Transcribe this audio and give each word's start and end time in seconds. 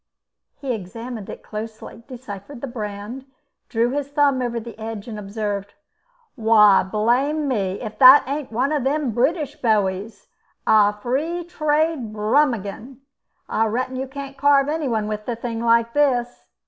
He 0.57 0.73
examined 0.73 1.29
it 1.29 1.43
closely, 1.43 2.01
deciphered 2.07 2.61
the 2.61 2.65
brand, 2.65 3.27
drew 3.69 3.91
his 3.91 4.07
thumb 4.07 4.41
over 4.41 4.59
the 4.59 4.75
edge, 4.79 5.07
and 5.07 5.19
observed: 5.19 5.75
"Why, 6.33 6.81
blame 6.81 7.47
me, 7.47 7.79
if 7.79 7.97
it 8.01 8.23
ain't 8.27 8.51
one 8.51 8.71
of 8.71 8.83
them 8.83 9.11
British 9.11 9.61
bowies 9.61 10.25
a 10.65 10.91
Free 10.93 11.43
trade 11.43 12.11
Brummagen. 12.13 13.01
I 13.47 13.67
reckon 13.67 13.95
you 13.95 14.07
can't 14.07 14.37
carve 14.37 14.69
anyone 14.69 15.07
with 15.07 15.29
a 15.29 15.35
thing 15.35 15.63
like 15.63 15.93
this." 15.93 16.47